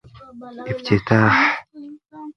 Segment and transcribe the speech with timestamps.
[0.71, 1.35] افتتاح